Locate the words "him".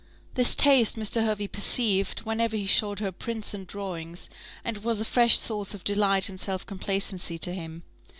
7.53-7.83